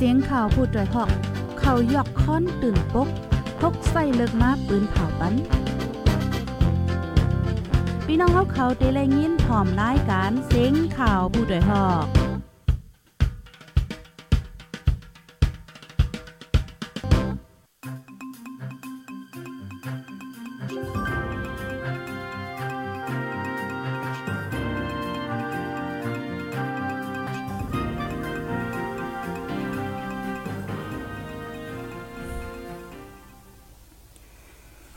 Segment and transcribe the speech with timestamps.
[0.00, 1.10] เสียงข่าวพูดด้วยหอก
[1.60, 3.08] เขายอกค้อนตื่นปก
[3.60, 5.34] พกใส่เลิกมาปืนเผาปัน
[8.06, 12.27] พี่น้องเขาเขาเตะแลยินพร้อมรายการเสียงข่าวผู้ด้วยหอก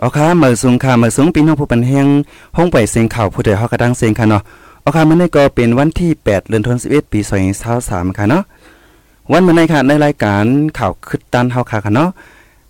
[0.02, 2.08] เอาค่ะเมื่อสูงค่ะเมื่อสูงปีน้องผู้ปันแห้ง
[2.58, 4.42] ห้องไปเสียงข่าวผู้ใดเฮากระดังเสียงค่ะเนาะ
[4.82, 7.20] เอาค่ะมื้อนี้ก็เป็นวันที่ 8 เดือนธันวาคมปี
[7.70, 8.44] 2023ค่ะเนาะ
[9.32, 10.46] วันมื้อนี้ค่ะในรายการ
[10.80, 12.10] ข่าวคึดตันเฮาค่ะค่ะเนาะ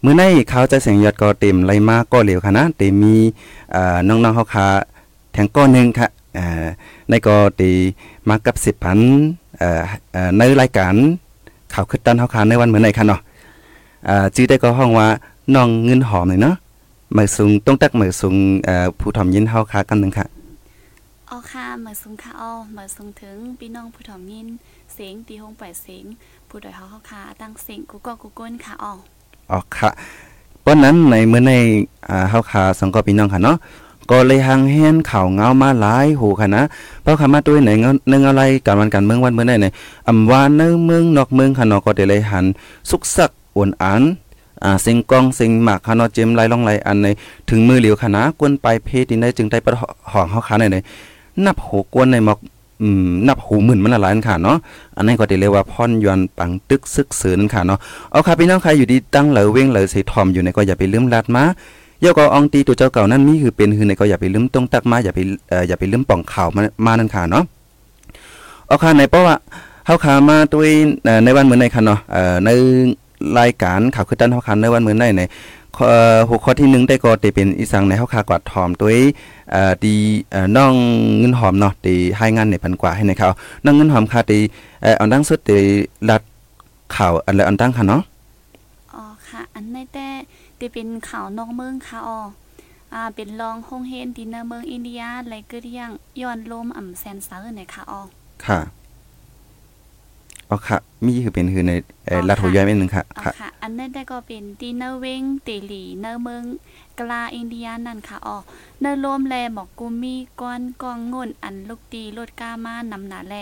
[0.04, 3.16] มื้อนี้ข่าวใจเสียงยอดก็เต็มไล่มาก็เหลวค่ะนะเต็มมี
[3.72, 4.66] เอ่อน้องๆเฮาค่ะ
[5.34, 6.66] แทงก้อนนึงค่ะเอ่อ
[7.10, 7.72] ในก็ตี
[8.30, 9.00] มากับ 10พัน
[9.60, 9.82] เอ่อ
[10.14, 10.94] เอ่อในรายการ
[11.74, 13.20] ข่าวคึดตันเฮาค่ะในวันมื้อนี้ค่ะเนาะ
[14.08, 15.08] อ่าจื้อได้ก็ห้องว่า
[15.56, 16.56] น้องเงินหอมเลยเนาะ
[17.18, 20.26] มายสูงต้องตักหมายสูงเอ่อผู้ทอมยินเฮาค่ะกันหนึงค่ะ
[21.30, 24.48] ออค่ะเหมือนซุงค่ะอ้อเหมือนซุงถึงพี่น้องผู้ถอมยิน
[24.94, 26.06] เสียงตีหงปล่อยเสียง
[26.50, 28.94] ผู้ดอยเฮาเฮาค่ะตั้งเสียงกูก็กูก้นค่ะอ้อ
[29.52, 29.90] อ๋อค่ะ
[30.66, 31.54] ป้อนนั้นในเมื่อใน
[32.08, 33.58] อ่าเฮาขาสังกอพี่น้องค่ะเนาะ
[34.12, 36.64] ก็เลยหังแฮนข่าวเงามาหลายหูค่ะนะ
[37.02, 39.68] เพราะคำมาด้วยไหนเงานึงอะไรการวันการเมืองวันเมื่อไหนไหน
[40.08, 42.46] อำว่าในเมืองนอกเมืองค่ะเนาะก็ได้เลยหัน
[42.90, 44.04] สุกสักอวนอัน
[44.64, 47.08] อ่าสิงกองสิงหมากค่ะเนาะเจมไล่ล่องไลอันใน
[47.50, 49.78] ถึงมือเหลียวค่ะนะกวนไปเพศที่ได้จึงได้ประ
[50.12, 50.78] หองเฮาขาในไหน
[51.46, 52.40] นับโหกวนในหมอก
[52.82, 54.58] อืมนับหูหมื่นมันละหลายนค่ะเนาะ
[54.98, 57.80] อันนี้ก็ได้เรียกว่าพรยอนปังตึกซึกซือนั่นค่ะเนาะ
[58.12, 61.44] เอาค่ะพี่น้องใครอยู่ดีตั้งเหลอเว้งเหลอใส่ทอมอยู่ในก็อย่าไปลืมลัดมา
[62.02, 65.20] เยาก็อองตีตัวเจ้าเก่านั่นมีคือเป็นคือในก็อย่าไปลืมต้องตักมาอย่าไป
[65.50, 67.44] เอ่ออย่าไปลืมป่องข่าวมามานั่นค่ะเนาะ
[68.68, 69.36] เอาค่ะในเพราะว่า
[69.86, 70.70] เฮาขามาด้วย
[71.24, 72.50] ในวันเหมื้อในค่ะเนาะเอ่อใน
[73.40, 75.24] รายการข่าวคือตันเฮาขาในวันมื้อในใน
[75.76, 78.98] ข้อเอ่อหัวข้อที่หนึ่งได้ก็ได้เป็นอีสังในเฮาขากวาดทอมด้วย
[79.52, 79.96] เอ่อดี
[80.32, 80.74] เอ่อน้อง
[81.20, 83.30] เงินหอมเนาะที่ให้งานในพันกว่าให้ในเขา
[83.64, 84.42] น้องเงินหอมค่ะที่
[84.82, 85.62] เอ่อเอาดังสุดที่
[86.10, 86.22] รัด
[86.96, 88.02] ข่าวอันละอันตั้งค่ะเนาะ
[88.94, 90.08] อ๋อค่ะ อันในแต่
[90.60, 92.20] ตีเป็นข่าวนอกเมืองค่ะอ้อ
[92.94, 95.90] อ่าเป็นรองโฮงเฮนดินเนอร์เมืองอินเดียไลเกอเรียง
[96.22, 98.02] ย้อนลมอ่ำแซนเซอร์เนี่ยค่ะอ้อ
[98.46, 98.60] ค่ะ
[100.52, 101.74] อ๋อค่ะ มีคือเป็นคือใน
[102.06, 106.44] เอ่ออ๋อลัดหัวค่ะย้อยไม่หนึ่งค่ะอ๋อค่ะค่ะอันนั้นได้ก็เป็นดินเนอร์เวงเตหลีเนอร์เมือง
[107.00, 108.38] กลาอินเดียนั่นค่ะอ้อ
[108.82, 113.36] เนอร์ลมแลหมอกกุมมีก้อนกองงุ่นอันลูกตีลดกามานำหนาแล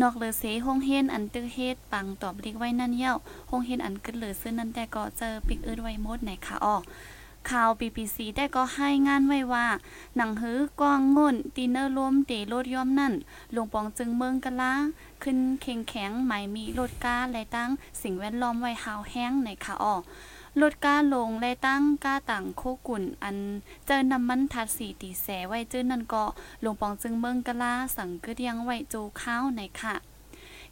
[0.00, 3.12] นอกเลอเสฮงเฮนอันตึกเฮ็ดปังตอบลิกไว้นั่นเย้า
[3.50, 6.76] ฮงเฮนอันกึดเหลือซื้อนั่นแต่ก็เจอปิกอืดไว้หมดไหนค่ะอ้อ
[7.50, 9.66] ข่าว BBC ได้ก็ให้งานไว้ว่า
[10.16, 13.12] หนังหือกองงุ่นตีเนอร์รวมเตโลดย่อมนั่น
[13.52, 14.72] หลวงปองจึงเมืองกะลา
[15.22, 17.70] ขึ้นเข่งแข็งหมายมีลดกาและตั้ง
[18.02, 19.94] สิ่งแวดล้อมไว้หาวแห้งในค่ะอ้อ
[20.60, 23.36] ลดกาลงและตั้งก้าต่างโคกุ่นอัน
[23.86, 26.24] เจอน้ำมันทัดสีตีแสไว้จื้อนั่นก็
[26.60, 29.94] หลวงปองจึงเมืองกะลาสั่งกึดยังไว้จูข้าวในค่ะ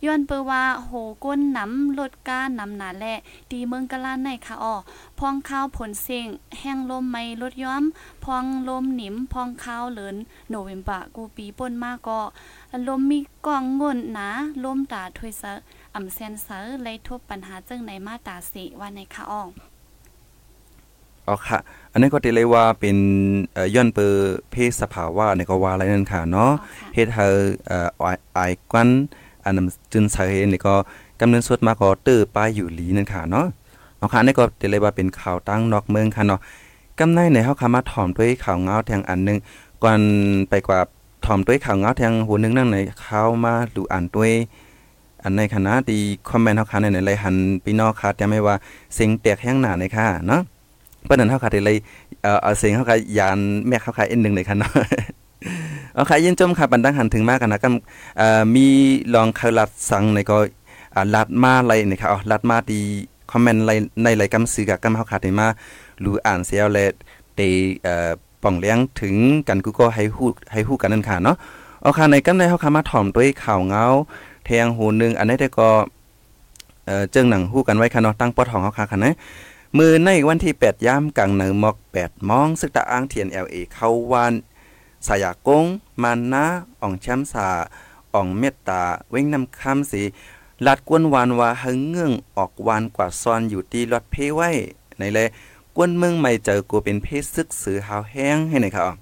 [0.04, 0.92] ย้อนเปอว่าโห
[1.24, 3.04] ก้นน้ำลดก้านำหนาแล
[3.50, 4.74] ตีเมืองกะลานในค่ะอ้อ
[5.18, 6.26] พองข้าวผลเสียง
[6.58, 7.82] แห้งลมไม่ลดย้อม
[8.24, 10.16] พองลมหนิมพองข้าวเหลิน
[10.48, 12.20] โนเวมบะกูปีป่นมาก็
[12.88, 14.28] ลมมีกองงนหนา
[14.64, 15.52] ลมตาถวยเซะ
[15.94, 19.42] อ่ำแซนเซอเลยทบปัญหาจึงในมาตราสิว่าในค่ะอ้อ
[21.28, 21.58] อ๋อค่ะ
[21.92, 22.98] อันนี้ก็ได้เลยว่าเป็น
[23.54, 27.26] เอ่อย้อนเปอร์เพศสภาวะในก็ว่าอะไรนั่นค่ะเนาะอ๋อค่ะเฮ็ดให้
[27.66, 28.38] เอ่อไอไอ
[28.70, 28.88] ควัน
[29.46, 30.74] อันนั้นจึนสาเนี่ก็
[31.20, 33.46] กำเนิดสุดมาก็เตื้อปลายอยู่หลีนั่นค่ะเนาะ
[33.98, 36.40] เอาค่ะอันนี้ก็ได้เลยว่าเป็นข่าวตั้งนอกเมืองค่ะเนาะ
[36.98, 39.38] กำในในเฮาคามาถ่อมด้วยข่าวเงาแทงอันหนึง
[39.82, 40.00] ก่อน
[40.50, 40.78] ไปกว่า
[41.24, 44.32] ถ่อมด้วยข่าวเงาแทงหัวหนึงนั่นในข่าวมาดูอ่านด้วย
[45.22, 48.54] อันในคณะที่คอมเมนต์เฮาค่ะในในหันพี่น้องค่ะแต่ไม่ว่า
[48.94, 50.40] เสียงแตกแห้งหนาในค่ะเนาะ
[51.08, 51.76] ปิ้นนั้นเฮาค่ะได้เลย
[52.22, 53.38] เอ่อเอาเสียงเฮาค่ะยาน
[53.68, 54.72] แม่เฮาค่ะอันหนึงเลยค่ะเนาะ
[55.96, 57.72] เอาค่ะยินจมค่ะบันดังหันถึงมากกันนะกัน
[58.54, 58.66] มี
[59.14, 60.38] ลองคลัดสังในก็
[61.14, 62.80] ลัดมาอะไรนี่ค่ะเอาลัดมาดี
[63.30, 63.70] คอมเมนต์ใน
[64.04, 65.46] ในรายการสื่อกับกำเฮาค่ะได้มา
[66.04, 66.90] รู้อ่านเสียแล้ว
[67.36, 67.40] เต
[67.82, 68.10] เอ่อ
[68.42, 69.16] ป่องเลี้ยงถึง
[69.48, 71.36] กันกูก็ให้ฮู้ให้ฮู้กันนั่นค่ะเนาะ
[71.82, 73.84] เอาค่ะในกันในเฮาค่ะมาถ่อมด้วยข่าวเงา
[74.46, 75.70] แทงหูหนึงอันนี้ได้ก็
[76.86, 79.14] เอ่อเจิงหนังฮู้กันไว้ค่ะเนาะตั้งปอทองเฮาค่ะค่ะนะ
[79.78, 84.32] มือในวันที่ 8ยามกลางเหนือหมอก8มองซึกตะอ้างเทียน LA เข้าวาน
[85.06, 85.66] สายากง
[86.02, 86.44] มันนา
[86.80, 87.48] อ่องแชมสา
[88.14, 90.02] อ่องเมตตา เว้งนำคำสี
[90.66, 94.50] ลัดกวนวานว่าหึงเงื่องออกวานกว่าซอนอยู่ตีรถเพไว้
[94.98, 95.18] ในแล
[95.76, 98.96] กวนเมืองไม่เจอกูเป็นเพศซึกสือหาวแห้งให้ในครับ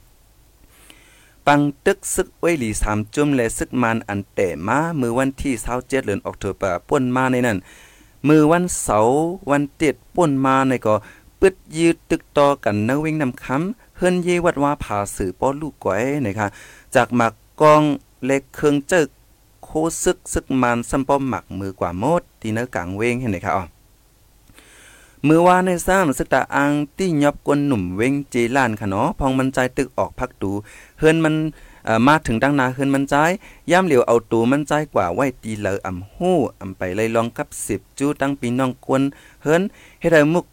[1.46, 7.58] ปังตึกซึกไว้หลีสามจุ่มและซึกมันอันแต่มามือวันที่27เดือนออกตุลาป่นมาในนั้น
[8.28, 9.16] มือวันเสาร์
[9.50, 10.94] วันเจ็ดป่นมาในก็
[11.40, 16.48] ปึดยืดตึกต่อกันนวิ่งนำคำ เฮิรนเยวัดว่าผาสื่อป้อลูกก้อยนะคะ
[16.94, 17.82] จากหมักกอง
[18.24, 19.08] เล็กเครื่องเจิก
[19.64, 19.70] โค
[20.02, 23.64] ซึกซึกมันซ้ำป้อมหมักมือกว่าโมดตีเนื้อกลางเวงเห็นไหมคะอ๋อ
[25.26, 30.50] มือว่าในซ้ำสึกตาอังตี้ยอบกวนหนุ่มเวงเจลานค่ะเนาะพองมันใจตึกออกพักดู
[30.98, 31.34] เฮิรนมัน
[32.06, 33.14] มาถึงดังนาเฮิรนมันใจ
[33.70, 39.02] ย่ำเหลียวเอาตูมันใจกว่าไว้ตีเลออ่ำหู้อ่ำไปเลยลองกับสิบจู้ตั้งปีน้องกวน
[39.42, 39.62] เฮิรน
[40.00, 40.46] เฮ็ดให้มุก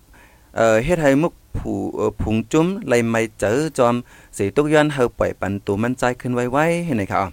[0.56, 1.78] เอ่อเฮ็ดให้มุก ผู้
[2.22, 3.96] ผุงจุ้มไลไม่เจอจอม
[4.38, 7.28] สีตุกย้อนเฮาปล่อยปันตูมันใจขึ้นไว้ๆเห็นไหมครับ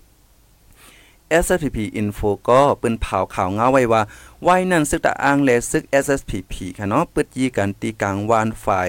[1.45, 4.03] SSPP Info ก็เปิ้นเผาข่าวเงาไว้ว่า
[4.43, 8.89] ไว้นั่นซึกตะอ้างและซึก SSPP ค่ะเนาะปึดยีกันตีกลางวานฝ่าย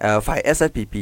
[0.00, 0.94] เอ่อฝ่าย SSPP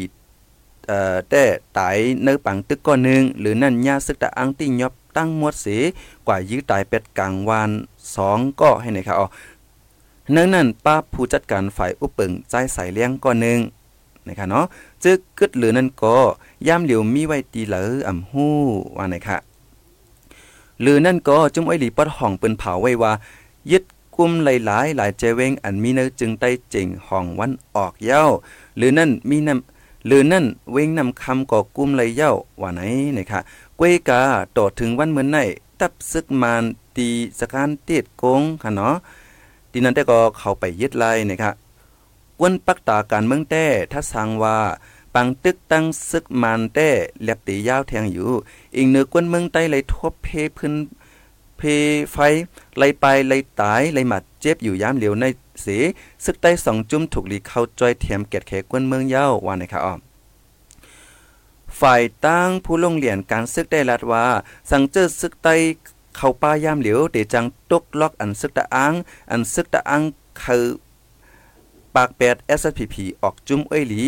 [0.88, 1.44] เอ่อแต่
[1.78, 5.66] ตายเนื้อปังตึกก้อนนึงหรือนั่นญาซึกตะอ้างติยอบตั้งมวดเส
[6.26, 7.70] กว่ายื้อตายเป็ดกลางวาน
[8.14, 9.26] 2ก็ให้ไหนครับอ๋อ
[10.32, 13.58] เนื่องนั้นป้าผู้จัดการฝ่ายอุปเปิงใจใส่เลี้ยงก้อนหนึ่ง
[14.26, 14.66] นะคะเนาะ
[15.04, 16.16] จึกกึดหรือนั่นก็
[16.66, 18.54] ย่ามเหลียวมีไว้ตีเหลืออ่ำฮู้
[18.96, 19.36] ว่าไหนค่ะ
[20.80, 23.12] หรือนั่นก็จุ้มไอหลีปอดห้องเปิ้นเผาไว้ว่า
[23.70, 23.84] ยึด
[24.16, 28.22] กุมหลายๆ หลายเจเวงอันมีเนื้อจึงใต้เจิงห้องวันออกเย้า
[28.76, 32.80] หรือนั่นมีนำหรือนั่นเวงนำคำก่อกุมเลยเย้าว่าไหน
[33.16, 33.40] นะคะ
[33.78, 34.22] กวยกา
[34.56, 35.38] ต่อถึงวันเหมือนไหน
[35.80, 36.64] ตับซึกมาน
[36.96, 37.08] ตี
[37.38, 38.94] สการเตียดโกงค่ะเนาะ
[39.76, 41.52] ที่นั้นแต่ก็เข้าไปยึดไล่นะคะ
[42.40, 44.58] กวนปักตาการเมืองแต้ถ้าสังว่า
[45.14, 46.88] ปังตึกตั้งซึกมันแต้
[47.22, 48.30] แลบตียาวแทงอยู่
[48.76, 50.74] อีกเนื้อกวนเมืองใต้เลยทบเพพื้น
[51.56, 51.62] เพ
[52.12, 52.16] ไฟ
[52.76, 55.24] ไหลไปไหลตายไหลหมัดเจ็บอยู่ยามเหลียวใน
[55.62, 55.66] เส
[56.24, 60.00] ซึกใต้สองจุ่มถูกลีเข้าจอยเทียมเกตแขกวนเมืองเย้าว่านะครับอ้อม
[61.80, 64.26] ฝ่ายตั้งผู้ลงเหรียญการซึกได้ลัดว่า
[64.70, 65.54] สังเจอซึกใต้
[66.16, 68.92] เข้าป้ายามเหลียวเตจังตกล็อกอันซึกตะอัง
[69.30, 70.02] อันซึกตะอัง
[70.42, 70.64] คือ
[71.94, 74.02] ปากแปด SPP ออกจุ้มเอ้ยหลี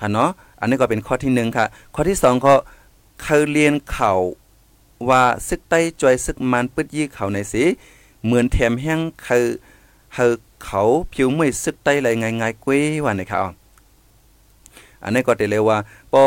[0.00, 0.30] ค่ะเนาะ
[0.60, 1.64] อันนี้ก็เป็นข้อที่หนึ่งค่ะ
[1.94, 2.54] ข้อที่สองก็
[3.22, 4.12] เคยเรียนเข่า
[5.08, 7.64] ว่าซึกใต้จอยซึกมันปึดยี่เขาในสิ
[8.24, 9.46] เหมือนแถมแห้งคือ
[10.14, 10.82] เฮอเขา
[11.12, 13.38] ผิวไม่ซึกใต้ไรง่ายๆกว้ว่าในค่ะ
[15.02, 15.78] อันนี้ก็ได้เลยว่า
[16.12, 16.22] ปอ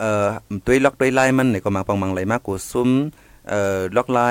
[0.00, 0.26] เอ่อ
[0.64, 2.90] ตัวล็อกตัวไล่มันนี่ก็มาปังมังไหลมากกว่าซุ้ม
[3.48, 4.30] เอ่อล็อกไล่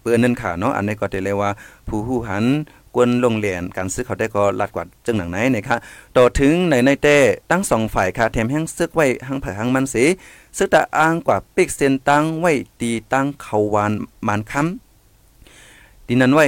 [0.00, 1.50] เปื้อนนั่นค่ะเนาะอันนี้ก็ได้เลยว่า
[1.88, 2.44] ผู้หูหัน
[2.94, 5.76] กวนลงเหรียญการซื้อเขาได้ก็ลัดกว่าจึงหนังไหนนะคะ
[6.16, 7.18] ต่อถึงในในเต้
[7.50, 10.04] ตั้งสองฝ่ายค่ะแถมแห้งซึกไว้หังไผ่หังมันสี
[10.56, 13.92] ซึกตะอ้างกว่าปิกเส้นตั้งไว้ตีตั้งเขาวาน
[14.26, 16.46] มันคำดินั้นไว้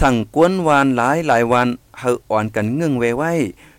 [0.00, 1.68] สั่งกวนวานหลายหลายวัน
[1.98, 3.32] เฮาอ่อนกันเงื่องไว้ไว้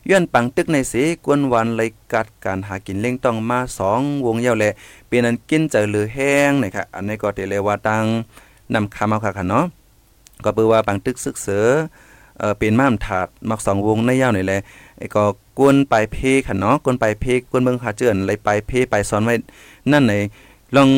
[0.10, 4.66] ย้อนปังตึกในสีกวนวันเลยกัดการหากินเล่งต้องมาสองวงเยาวแล
[5.07, 8.06] เป็นอันกินเจอหรือแห้งนะคะอันนี้ก็เตเลว่าตัง
[8.74, 9.66] นำคำเอาค่ะเนาะ
[10.44, 11.68] ก็เปือว่าปังตึกซึกเสือ
[12.38, 14.60] เออเป็นม้ามถาดมักสองวงในยาวนี่แหละ
[14.98, 15.24] ไอ้ก็
[15.60, 16.18] กวนไปเพ
[16.48, 19.36] ค่ะเนาะกวนไปเพกวนเบิ่งหาเจือนเลยไปเพไปซ้อนไว้
[19.92, 20.13] นั่นไหน
[20.75, 20.90] ลอง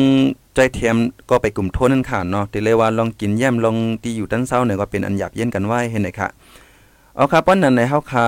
[0.54, 0.96] ใจเทียม
[1.28, 6.28] ก็ไปกลุ่มโทษนั่นค่ะเนาะติเลยว่าลองกินแย้มลองตีอยู่ตั้นเศร้าเนี่ยก็เป็นอันหยาบเย็นกันไว้เห็นไหมค่ะ
[7.16, 8.26] เอาค่ะป้อนนั้นในเฮาค่ะ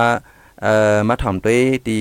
[0.63, 1.99] เอ่อมาถ่อมตัวตี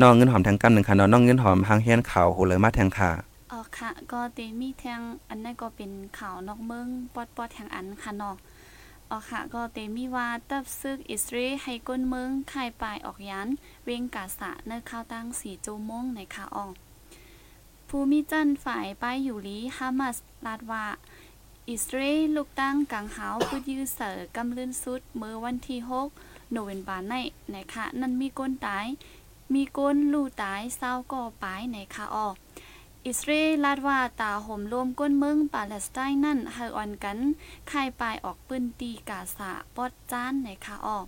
[0.00, 3.10] น้องเงินหอมทางกำหนึ่งค่ะน้องเงินหอมหางเฮียนข่าวโหเลยมาแทงค่ะ
[3.52, 8.36] อ๋อค่ะ ก็เตมีแทงอันนั้นก็เป็นข่าวนอกเมืองปอดปอดแทงอันค่ะเนาะ
[9.10, 13.48] อ๋อค่ะ ก็เตมีว่าตับซึกอิสราเอลให้ก้นเมืองคายปลายออกยัน
[13.84, 16.74] เวงกาสะเนื้อข้าวตั้งสีโจมงในค่ะออก
[17.88, 20.86] ภูมิจันฝ่ายป้ายอยู่ลีฮามาสลาดว่า
[21.70, 27.14] อิสราเอลลูกตั้งกังหาวพุดยื้อเสือกำลื่นสุดเมื่อวันที่6 โนเวมบานใน
[27.50, 28.86] ในคะนั่นมีก้นตาย
[29.54, 32.28] มีก้นลู่ตายเศร้าก่อปายในคะออ
[33.06, 37.18] อิสราเอลลาดว่าตาห่มรวมก้นเมืองปาเลสไตน์นั่นเฮออนกัน
[37.70, 40.98] คายปลายออกปืนตีกาซาปอดจานในคาออ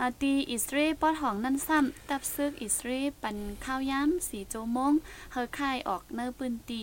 [0.00, 4.92] อาตีอิสราเอลปอดห้องนั่นซ้ำตับซึกอิสราเอลปันข้าวย้ำสีโจมง
[5.32, 6.82] เฮอคายออกเนื้อปืนตี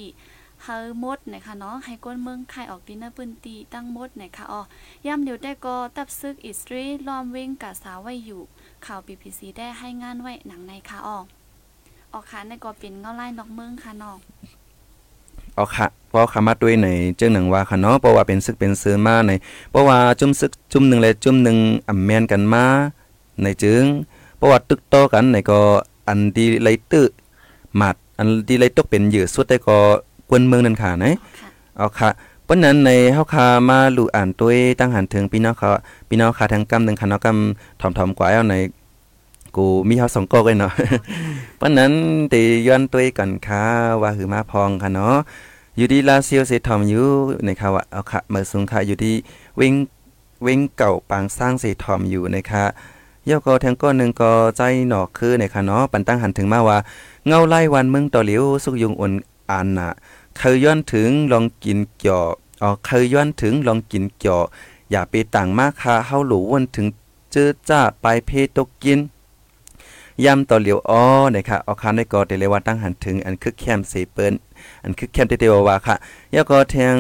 [0.64, 4.62] เฮอมดนะคะเนาะให้ก้นเมืองคายออกดีเนื้อปืนตีตั้งมดนะคะอ๋อ
[5.06, 8.42] ย่ำเดียวได้ก็ตับซึกอิสราเอลล้อมเว้งกาซาไว้อยู่
[8.86, 11.26] ข่าวปีพีซีได้ให้งานไว้หนังในคาออก
[12.14, 14.20] ออกค่ะในก็เป็นเงาไล่นอกเมืองค่ะนอก
[15.58, 19.32] ออกค่ะเพราะคำมาด้วยในเจ้าหนังว่าค่ะเนาะเพราะว่าเป็นซึกเป็นซื้อมาใน
[19.72, 21.58] เพราะว่าจุ่มซึกจุ่มหนึ่งเลยจุ่มหนึ่ง
[21.90, 22.66] อ่ำแมนกันมา
[23.42, 23.84] ในจึง
[24.38, 25.60] เพราะว่าตึกโตกันในก็
[26.08, 27.02] อันดีไลตึ
[27.78, 29.78] หมัดอันดีไลตกเป็นเหยื่อสุดแต่ก็
[30.34, 31.14] กวนเมืองนั่นค่ะนะ
[31.78, 32.10] เอาค่ะ
[32.46, 35.70] เพราะนั้นในเฮาคามาลู่อ่านตัวตั้งหันถึงพี่น้องเขา
[36.10, 38.56] พี่น้องค่ะทางกำหนึ่งค่ะเนาะกำถ่อมๆกว่าเอาใน
[39.56, 40.74] กูมีเฮาสองกอกเลยเนาะ
[41.58, 41.92] เพราะนั้น
[42.34, 43.64] ตีย้อนตัวกันค่ะ
[44.02, 45.16] ว่าหือมาพองค่ะเนาะ
[45.78, 47.08] อยู่ดีลาเซียวเสทอมอยู่
[47.46, 49.16] ในค่ะว่าเอาค่ะเมื่อสูงค่ะอยู่ที่
[49.60, 49.74] วิ่ง
[50.44, 52.66] เว้งเก่าปางสร้างสีทอมอยู่นะคะ
[53.26, 56.78] เย่าก็แทงก้อนหนึ่งก็ใจหนอกคือในค่ะเนาะปันตั้งหันถึงมาว่า
[57.28, 59.14] เงาไล่วันมึงต่อเหลียวสุกยุงอ่อน
[59.50, 59.92] อันน่ะ
[60.38, 62.24] เคยย้อนถึงลองกินเกี่ยว
[62.62, 64.40] อ๋อเคยย้อนถึงลองกินเกี่ยว
[64.92, 66.88] อย่าไปต่างมากค่ะเฮาหลูวนถึง
[67.32, 69.00] เจอจ้าไปเพตกกิน
[70.26, 71.04] ยำต่อเหลียวอ้อ
[71.36, 74.34] นะคะเอาคันได้ก็เดเลยว่าตั้งหันถึงอันคึกแคมเสเปิ้น
[74.84, 75.96] อันคึกแคมเตเตวว่าค่ะ
[76.36, 76.98] ยาก็แทง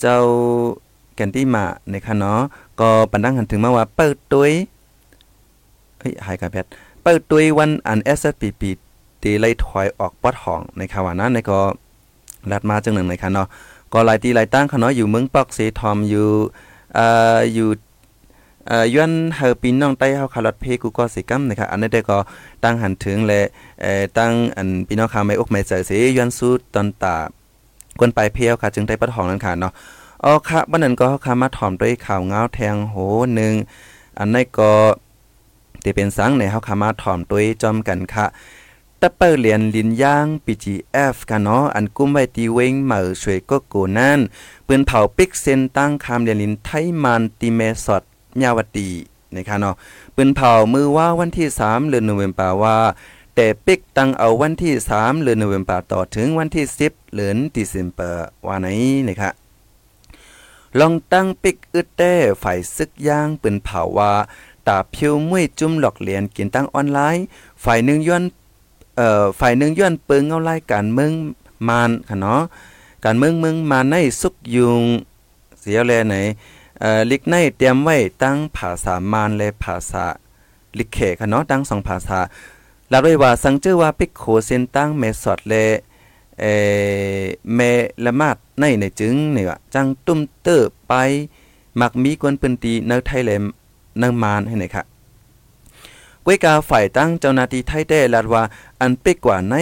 [0.00, 0.16] เจ้า
[1.14, 2.40] แกนตี้มานะคะเนาะ
[2.80, 4.52] ก็ปันตั้งหันถึงมาว่าเปิดตุ้ย
[5.98, 6.64] เฮ้ยหายกันแพท
[7.02, 8.62] เปิดตุ้ยวันอัน SPP
[9.22, 11.58] ตีไล่ถอยออกปอดห้องในค่ะว่านั้นในก็
[12.52, 13.48] ลัดมาจังหนึ่งในค่ะเนาะ
[13.92, 16.28] ก็หลายตีหลายตั้งค่ะเนาะอยู่เมืองปอกเสทอมอยู่
[16.94, 17.68] เอ่ออยู่
[18.68, 22.18] เอ่อย้อนเฮอปีน้องใต้เฮาคาลอดเพกูก็สิกัมนะครับอันนี้ได้ก็
[22.64, 23.40] ตั้งหันถึงและ
[23.82, 27.16] เอ่อตั้งอันพี่น้องคาไม่อกไม่ใจเสย้อนสู้ตอนตา
[27.98, 29.72] กวนไปเพียวค่ะ จึงได้ปัดห้องนั้นค่ะเนาะ
[30.24, 32.96] อ๋อค่ะบันนั้นก็เฮาคามาถอมด้วยข่าวเงาแทงโห
[33.40, 33.54] นึง
[34.18, 34.72] อันนี้ก็
[35.82, 38.26] ที่เป็นสังในเฮาคามาถอมด้วยจอมกันค่ะ
[39.02, 44.20] ตะเปิลเหรียญลินย่าง PGF กันเนาะอันกุ้มไว้ตีเวงเหมือช่วยก็โกนั่น
[44.66, 46.68] ปืนเผาปิกเซนตั้งคามเรียนลินไท
[47.02, 48.02] มันติเมสอด
[48.42, 48.88] ยาวตี
[49.34, 49.74] นะคะเนาะ
[50.16, 52.78] ปืนเผามือว่าวันที่ 3 เดือนโนเวมบาว่า
[53.34, 58.66] แต่ปิกตั้งเอาวันที่ 3 เดือนโนเวมบาต่อถึงวันที่ 10เดือนดิเซมเบอร์ว่าไหน
[59.08, 59.30] นะคะ
[60.80, 64.12] ลองตั้งปิกอึดแต้ฝ่ายซึกย่างปืนเผาว่า
[64.68, 67.24] ตาเพียวมวยจุ่มหลอกเหรียญกินตั้งออนไลน์
[67.64, 68.24] ฝ่ายหนึ่งย้อน
[68.96, 71.12] เอ่อฝ่ายหนึ่งย้อนเปิงเอาไล่การเมือง
[71.68, 72.40] มานค่ะเนาะ
[73.04, 74.84] การเมืองเมืองมาในสุกยุง
[75.60, 76.14] เสียแลไหน
[76.80, 80.04] เอ่อลิกในเตรียมไว้ตั้งภาษามานและภาษา
[80.78, 82.18] ลิกเขค่ะเนาะตั้งสองภาษา
[82.92, 85.64] ลาด้วยว่าสังเจอว่าปิกโคเซนตั้งเมสอดและ
[86.40, 86.52] เอ่
[87.20, 87.22] อ
[87.54, 87.60] เม
[88.04, 90.56] ละมาดในในจึงเนี่ยจังตุ้มเตอ
[90.88, 90.92] ไป
[91.80, 93.42] มักมีกวนปืนตีเนไทยแลม
[93.98, 94.82] เนมานให้ไหนค่ะ
[96.28, 98.42] กวยกาฝ่ายตั้งเจ้าหน้าที่ไทยได้ลาดว่า
[98.80, 99.54] อันเปกกว่าใน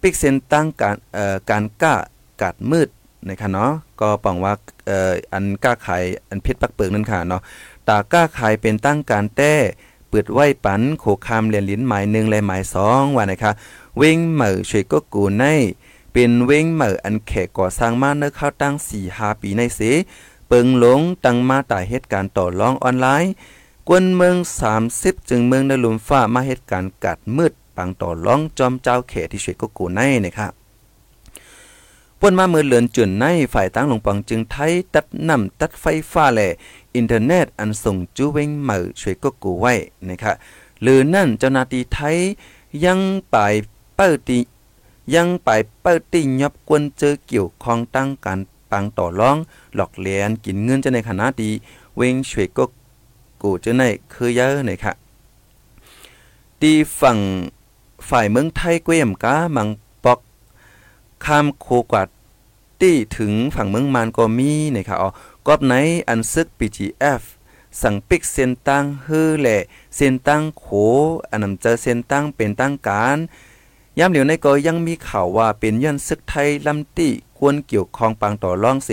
[0.00, 1.94] ปิกเซนตั้งการเอ่อการก้า
[2.42, 2.88] กัดมืด
[3.28, 4.52] นะคะเนาะก็ปองว่า
[4.86, 7.42] เอ่ออันก้าขายอันเพชรปักเปิงนั่นค่ะเนาะ
[7.88, 9.54] ตาก้าขายเป็นตั้งการแต้
[10.08, 13.52] เปิดไหวปันโขคามเรียนลิ้นหมายหนึ่งและหมายสองว่านะคะ
[13.96, 15.44] เว้งเหมือช่วยก็กูใน
[16.12, 19.80] เป็นเว้งเหมืออันแขกก่อสร้างมาเนื้อข้าวตั้งสี่ห้าปีในเส
[20.48, 23.32] เปิงหลงตั้งมาตายเหตุการณ์ต่อรองออนไลน์
[23.88, 24.36] กวนเมือง
[24.82, 30.52] 30จึงเมืองในลุมฟ้ามาเหตุการณ์กัดมืดปังต่อร้องจอมเจ้าเขที่ช่วยก็กูในนะครับ
[32.20, 36.48] ป่นมาเมื่อเหลือนจุนในฝ่ายตั้งหลงปังจึงไทยตัดน้ำตัดไฟฟ้าแหล่
[36.96, 39.74] อินเทอร์เน็ตอันส่งจูเวงเหมือช่วยก็กูไว้
[40.08, 40.34] นะครับ
[40.82, 42.16] หรือนั่นเจ้าหน้าที่ไทย
[42.84, 42.98] ยัง
[43.30, 43.36] ไป
[43.96, 44.38] เปิดตี
[45.14, 45.48] ยังไป
[45.82, 48.38] เปิดตียับกวนเจอเกี่ยวของตั้งการ
[48.70, 49.36] ปังต่อร้อง
[49.74, 51.50] หลอกเลียนกินเงินจะในขณะดี
[51.96, 52.64] เวงช่วยก็
[53.42, 54.92] กูจะในคือเยอะเลยค่ะ
[56.60, 57.18] ตีฝั่ง
[58.08, 59.68] ฝ่ายเมืองไทยเกวียมกามัง
[60.04, 60.18] ปอก
[61.24, 62.08] ข้ามโคกวัด
[62.80, 65.08] ตี้ถึงฝั่งเมืองมานก็มีนะครับอ๋อ
[65.46, 65.74] กอบไหน
[66.08, 67.22] อันซึก PGF
[67.82, 69.58] สั่งปิกเส้นตั้งฮือแหละ
[69.96, 70.64] เส้นตั้งโข
[71.30, 73.18] อันนำเจอเส้นตั้งเป็นตั้งการ
[73.98, 78.90] ยามเหลียวในก็ยังมีข่าวว่าเป็นย้อนซึกไทยลำตี้กวนเกี่ยวข้องปังต่อรองเส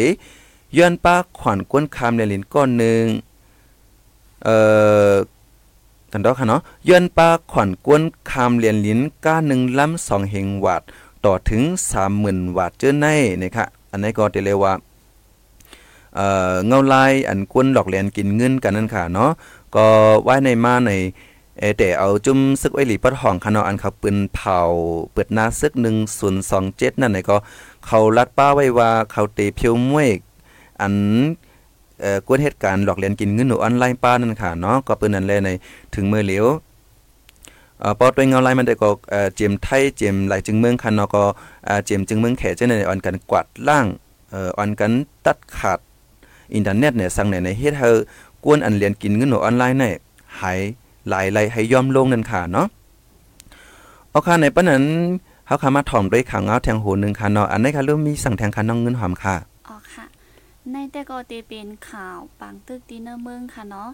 [0.77, 3.05] ย้อนป้าขวัญกวนคามในลินก้อนหนึ่ง
[4.43, 4.57] เอ่
[5.11, 5.13] อ
[6.11, 10.81] กันดอกค่ะเนาะย้อนป้าขวัญกวนคามเรียนลิ้นก้าหนึ่งล้ำสองเฮงวัด
[11.25, 13.07] ต่อถึงสามหมื่นวัดเจอใน
[13.41, 14.73] นะคะอันนี้ก็เตเลว่า
[16.15, 19.31] เอ่อเงาลายอันกวนหลอกเรียนกินเงินกันนั่นค่ะเนาะ
[19.75, 19.85] ก็
[20.23, 20.91] ไว้ในมาใน
[21.59, 24.59] เอแต่เอาจุ่มซึกไว้หลีปัดห้องคานออันเขาปืนเผา
[25.11, 25.73] เปิดหน้าซึก
[26.37, 27.37] 1027นั่นน่ะก็
[27.85, 30.09] เขาลัดป้าไว้ว่าเขาเตเพียวมวย
[30.81, 30.93] อัน
[32.01, 35.49] เอ่อกวนเหตุการณ์หลอกเลียนกินเงินหนูออนไลน์ป้านั่นค่ะเนาะก็เปิ้นนั่นแลใน
[35.95, 36.45] ถึงมือเหลียว
[37.79, 41.23] เอ่อปอตัวเงาไลมันได้ก็เอ่อเจมไทยเจมหลายจึงเมืองคันเนาะก็
[41.65, 43.85] เอ่อเจมจึงเมืองแขเจังในออนกันกวาดล่าง
[44.31, 44.91] เอ่อออนกัน
[45.25, 45.79] ตัดขาด
[46.53, 47.89] อินเทอร์เน็ตเนี่ยสั่งในในเฮ็ดให้
[48.43, 49.93] กวนอันเรียนกินเงินหนูออนไลน์เนี่ย
[50.41, 50.59] หาย
[51.09, 52.67] หลายไหลให้ยอมลงนั่นค่ะเนาะ
[54.09, 54.83] เอาค่ะในปะนั้น
[55.47, 59.52] เฮาคามาถ่อมด้วยข่าวเงาแทงโหนึงค่ะเนาะอันนี้ค่ะเริ่มมีสั่งแทงค่ะน้องเงินหอมค่ะอ๋อค่ะ
[60.71, 63.89] ในแต่ก็เตเป็นข่าวปังตึกดีเนอร์เมืองค่ะเนาะ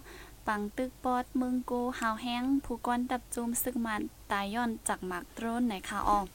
[0.46, 6.26] ปังตึกปอดเมืองโกหาวแห้งผู้ก้อนดับจุมซึกมันตายย้อนจากหมากตรนในค่ะออก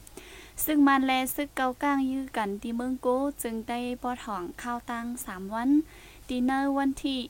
[0.64, 3.08] ซึ่งมันแลซึกเกาก้างยื้อกันที่เมืองโก
[3.42, 5.70] จึงได้ปอดห่องข้าวตัง3 วัน
[6.28, 7.20] ดีเนอร์วันที่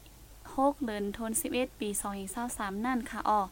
[0.55, 1.89] 6เดือนธันวาคมปี
[2.37, 3.43] 2023นั่นค่ะออ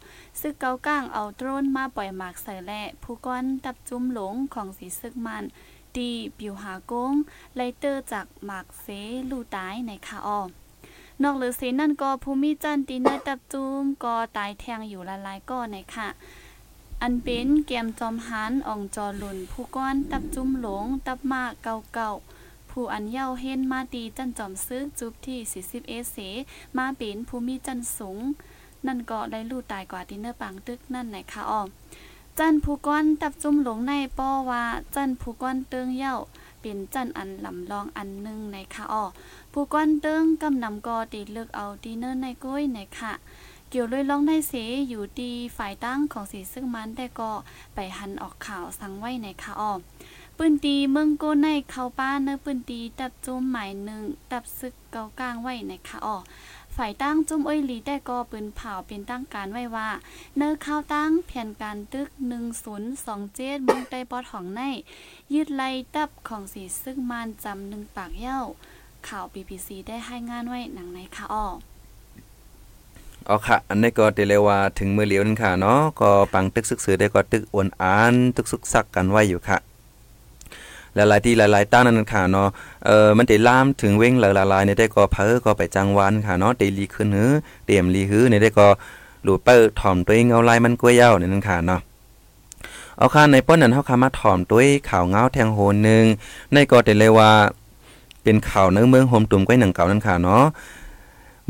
[0.40, 5.44] ซึกเกาก้างเอาโดรนมาปล่อยหมากใส่และผู้ก้อนดับจุ้มหลงของสีซึกมัน
[5.96, 7.14] ตีปิวหากง
[7.56, 8.86] ไลเตอร์จากหมากเซ
[9.30, 10.42] ลูตายในค่ะออ
[11.22, 16.08] นอกหรือเสนั่นก็ภูมิจันตีนอร์ตับจุมก็ตายแทงอยู่ละลายก็ในค่ะ
[17.02, 22.10] อันเป็นเกมจอมหันอ่องจอหลุนผู้ก้อนตับจุ้มหลง ตับมากเก่าเก่า
[22.70, 26.16] ผู้อันเย้าเห็นมาตีจันจอมซึกจุบที่ 40 เอเส
[26.76, 28.20] มาเป็นภูมิจันสูง
[28.86, 31.62] นั่นก็ได้ลู่ตายกว่าดินเนอร์ปังตึกนั่นไหนคะอ้อ
[32.38, 34.64] จันผู้ก้อนตับจุ้มหลงในป้อว่า
[34.94, 36.16] จันผู้ก้อนเติงเย้า
[36.60, 39.04] เป็นจันอันลำลองอันหนึ่งในคะอ้อ
[39.52, 43.12] ผู้ก้อนเติงกำนำกอตีเลือกเอาดินเนอร์ในก้อยในค่ะ
[43.68, 44.52] เกี่ยวเลยร้องได้เส
[44.88, 47.32] อยู่ดีฝ่ายตั้งของสีซึ่งมันได้ก็
[47.74, 49.72] ไปหันออกข่าวสังไว้ในคะอ้อ
[50.38, 56.16] ปืนตีเมืองโกในเข้าป้าเนื้อปืนตีตับจุ้มหมายหนึ่งตับซึกเกากลางไว้ในคะอ้อ
[56.76, 59.88] ฝ่ายตั้งจุ้มอ้อยลีได้ก็ปืนเผาเป็นตั้งการไว้ว่า
[60.36, 62.32] เนื้อข้าวตั้งแผ่นการตึก 1
[62.64, 64.60] 0 2 7เมืองใต้ปอดของใน
[65.32, 68.38] ยืดไล่ตับของสีซึ่งมันจำหนึ่งปากเย้า
[69.08, 71.46] ข่าว BBC ได้ให้งานไว้หนังในค่ะอ้อ
[73.28, 79.58] อ๋อค่ะ อันนี้ก็เตเลว่าถึงมือเหลียวนั่นค่ะเนาะก็ปังตึกซึกสือได้ก็ตึกอวนอาน ตึกซึกซักกันไว้อยู่ค่ะ
[80.94, 82.48] หลายๆที่หลายๆตั้งนั่นค่ะเนาะ
[82.86, 87.30] เออมันได้ล่ามถึงเว้งหลายๆในได้ก็เพอก็ไปจังวันค่ะเนาะเดลีขึ้นหือ
[87.66, 88.68] เตรียมลีหือในได้ก็
[89.24, 91.80] หลุดเปิ้ถ่อมตัวเองเอาลายมันกล้วยเย้าในนั่นค่ะเนาะ
[92.98, 96.04] เอาค่ะในป้อนนั้นเฮาคามาถ่อมตัวยข่าวเงาแทงโหนนึง
[96.52, 97.32] ในก็ได้เลยว่า
[98.22, 100.44] เป็นข่าวเนื้อเมืองโฮมตุ่มก้อยหนังเก่านั่นค่ะเนาะ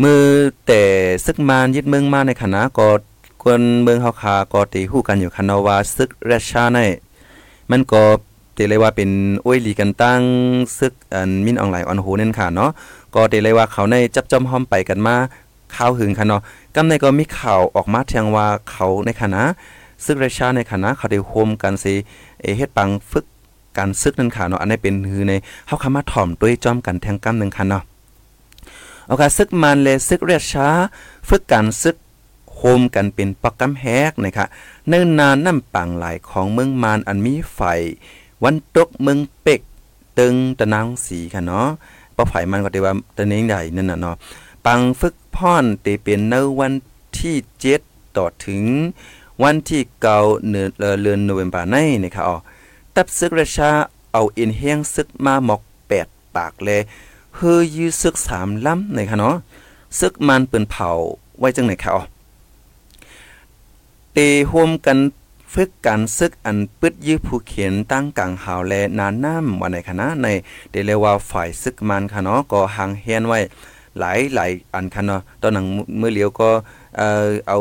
[0.02, 0.22] มือ
[0.66, 0.82] แต่
[1.24, 2.88] ซึกมานยึดเมืองมาในคณะก็
[3.42, 6.78] คนเมืองเฮาคาก็ตีฮู้กันอยู่คันว่าซึกราชาใน
[7.70, 8.02] มันก็
[8.54, 9.11] เตเลยว่าเป็น
[9.44, 10.23] อ้วยหลีกันตั้ง
[10.78, 12.70] ซึกอันมินออนไลน์ออนโหนั่นค่ะเนาะ
[13.14, 15.16] ก็เตเลยว่าเขาในจับจอมห้อมไปกันมา
[15.74, 16.42] ข่าวหึงค่ะเนาะ
[16.74, 19.42] กำในก็มีข่าวออกมาแทงว่าเขาในคณะ
[20.05, 21.94] ซึกราชาในคณะเขาได้โฮมกันสิ
[22.40, 23.24] เอเฮ็ดปังฝึก
[23.78, 25.33] การซึกนั่นค่ะเนาะอันนี้เป็นคือใน
[25.66, 27.83] เฮาคำมาถ่อมด้วยจอมกันแทงกำหนึ่งค่ะเนาะ
[29.07, 30.68] เอาค่ะซึกมันเลยซึกเรียชา
[31.28, 31.96] ฝึกการซึก
[32.57, 34.46] โฮมกันเป็นปักกำแฮกนะคะ
[34.88, 37.61] เนิ่นนานน้ำปังหลายของเมืองมานอันมีไฟ
[38.44, 39.61] วันตกเมืองเป็ก
[40.18, 41.68] ตึงตะนางสีค่ะเนาะ
[42.16, 44.16] ปะไผมันก็ได้ว่าตะเนงใหญ่นั่นน่ะเนาะ
[44.66, 46.73] ปังฝึกพ่อนเตเป็นในวัน
[47.18, 47.81] ที่เจ็ด
[48.16, 48.64] ต่อถึง
[49.42, 50.18] วันที่เก่า
[50.49, 52.37] เนืเดือนโนเวมบาในนะคะอ๋อ
[52.94, 53.70] ตับซึกราชา
[54.12, 56.81] เอาอ็นเฮียงซึกมาหมอกแปดปากเลย
[57.37, 59.35] เฮยยื้อซึกสามล้ำในค่ะเนาะ
[59.99, 60.90] ซึกมันเปิ่นเผา
[61.38, 62.03] ไว้จังไหนคะอ๋อ
[64.12, 64.18] เต
[64.49, 64.99] โฮมกัน
[65.54, 70.26] ฝึกการซึกอันปึดยื้อผู้เขียนตั้งกลางหาวแลนานน้ำวันในคณะใน
[70.70, 73.38] เดเรว่าฝ่ายซึกมันค่ะเนาะก็หางเฮียนไว้
[73.98, 75.66] หลายหลายอันค่ะเนาะตอนหนัง
[75.98, 76.50] เมื่อเลียวก็
[76.98, 77.58] เอ่อเอา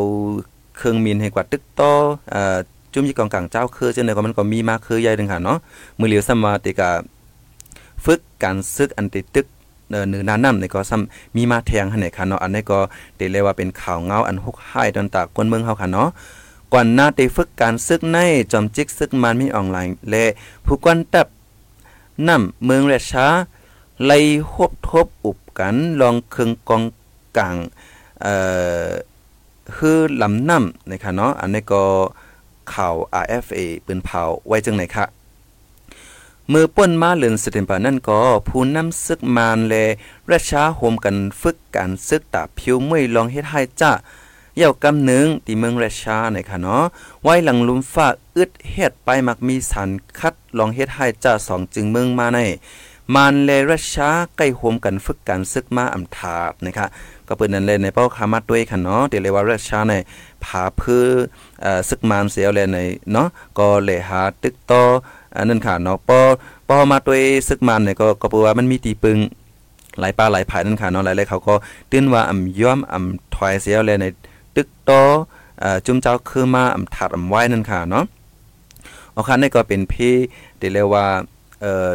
[0.77, 1.91] เครื่องมินให้กว่าตึกต่อ
[2.31, 2.57] เอ่อ
[2.93, 5.57] จุ่มยี่กองกลางเจ้าคือจังได๋ก็มันก็มีมาคือใหญ่นึงค่ะเนาะ
[5.99, 6.89] มื้อเหลียวซัมมาติกะ
[8.05, 9.45] ฝึกการซึกอันติตึก
[9.89, 12.79] เนื้อนาน้ำในก็ซ้ำมีมาแทงให้ไหนค่ะเนาะอันนี้ก็
[13.17, 16.09] เดเลยว่าเป็นข่าวเงาอันฮุกหายตอนตากคนเมืองเฮาค่ะเนาะ
[16.73, 18.17] ก่อนหน้าได้ฝึกการซึกใน
[18.51, 20.25] จอมจิกซึกมันมีออนไลน์และ
[20.65, 21.27] ผู้กวนตับ
[22.27, 23.27] น้ำเมืองราชา
[24.05, 24.17] ไล่
[24.53, 26.83] ฮบทบอุบกันลองเครื่องกอง
[27.37, 27.55] กลาง
[28.21, 28.33] เอ่
[28.87, 28.89] อ
[29.75, 31.83] คือลำน้ำนะคะเนาะอันนี้ก็
[32.73, 35.05] ข่าว RFA ปืนเผาไว้จังไหนคะ
[36.51, 39.73] มือป้นมาเลือนสเตมปานั่นก็ผู้นำซึกมานแล
[40.31, 43.91] ราชาโฮมกันฝึกการซึกตาผิวมวยลองเฮ็ดให้จ้า
[44.57, 46.83] เย่ากำหนึ่งที่เมืองราชาในค่ะเนาะ
[47.23, 49.89] ไว้หลังลุมฟ้าอึดเฮ็ดไปมักมีสัน
[50.19, 52.39] คัดลองเฮ็ดให้จ้าสองจึงเมืองมาใน
[53.15, 56.87] มานเลราชาใกล้โฮมกันฝึกการซึกมาอำทาบนะคะ
[57.27, 59.93] ก็เปิ้นนั่นเลยในเป้าคามาด้วยค่ะเนาะเดี๋ยวเลยว่าราชาใน
[60.43, 61.07] ผาพือ
[61.61, 62.79] เอ่อซึกมานเสียวแลใน
[63.11, 63.27] เนาะ
[63.59, 64.83] ก็เลยหาตึกต่อ
[65.35, 66.19] อันนั้นค่ะเนาะปอ
[66.69, 69.17] ปอมาด้วยซึกมันเนี่ยก็ก็เพราะว่ามันมีตีปึง
[69.99, 71.53] หลายปลาหลายผายนั่นค่ะเนาะหลายๆเขาก็
[71.91, 74.05] ตื้นว่าอำย่อมอำถอยเสียวแลใน
[74.55, 75.01] ตึกโต่อ
[75.59, 78.05] เอ่มเจ้าคือมาอำถัดอำไว้นั่นค่ะเนาะ
[79.11, 80.13] เอาค่ะนี่ก็เป็นพี่
[80.57, 81.05] เดี๋ยวเลยว่า
[81.61, 81.89] เอ่อ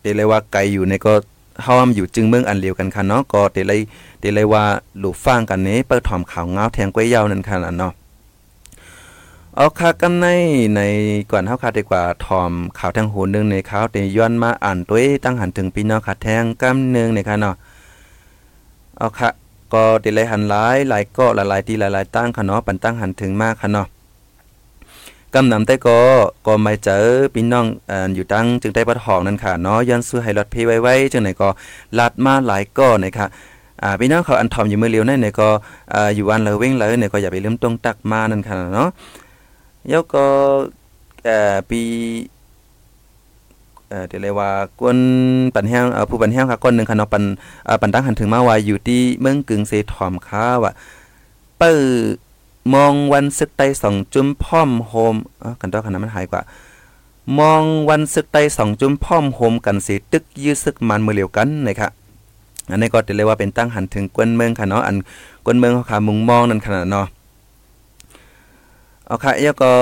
[0.00, 1.14] เดี๋ยวเลยว่าไกลอยู่ในก็
[1.62, 3.80] เฮาอยู่จึงเมืองอันเดียวกันค่ะเนาะก็เดเลย
[4.20, 4.64] เดเลยว่า
[4.98, 7.92] หลูฟังกันนี้เปิดถอมข่าวเงาแทงก้วยยาวนั่นค่ะเนาะ
[9.56, 10.26] เอาค่ะกำใน
[10.74, 10.80] ใน
[11.30, 17.54] ก่อนเฮาค่ะดีกว่าถอมข่าวทางหูนึงในข่าวเตย้อนมาอ่านตัวตั้งหันถึงพี่น้องค่ะแทงกำนึงในค่ะเนาะ
[18.98, 19.28] เอาค่ะ
[19.74, 23.86] ก็เดเลยหันหลายหลายก็หลายๆที่หลายๆตั้งค่ะเนาะปันตั้งหันถึงมากค่ะเนาะ
[25.34, 25.98] กำนำแต่ก็
[26.46, 27.04] ก็ไม่เจอ
[27.34, 31.48] พี่น้องออยู่ตั้งจึงได้ปัดหองนั่นค่ะเนาะย้อนซื้อให้รถเพไว้ๆจังไหนก็
[31.98, 33.26] ลัดมาหลายก็นะคะ
[33.82, 35.48] อ่าพี่น้องเขาอันทอมอยู่มือเลียวนั่นเนี่ยก็
[35.94, 38.88] อ่าอยู่วันเลยเว้งเลยเนี่ยก็อย่าไปลืมตรงตักมานั่นค่ะเนาะ
[39.88, 40.24] แล้วก็
[41.24, 41.80] เอ่อปี
[43.90, 44.50] เอ่อเดี๋ยวเลยว่า
[44.80, 44.98] กวน
[45.54, 47.24] ปันแห้งเอ่อผู้ปันแห้งค่ะก้อนหนึ่งค่ะเนาะปัน
[47.64, 50.72] เอ่อปันตั้งหันถึงมาว่าอยู่ที่เมืองกึ่งเซถอมค้าว่า
[51.58, 51.76] เปิ้
[52.74, 56.42] มองวันซึกไตสองจุ้มพร้อมโฮมอ่อกันต่อขนาดมันหายกว่า
[57.38, 61.90] มองวันซึกไตสองจุ้มพร้อมโฮมกันสิตึกยื้อซึกมันมือเหลียวกันนะครับ
[62.70, 64.96] อันนี้ก็เรียกว่าเป็นตั้งหันถึงกวนเมืองค่ะเนาะอัน
[65.44, 67.06] กวนเมืองเขาขามุงมองนั่นขนาดเนาะ
[69.06, 69.72] เอาค่ะแล้วก็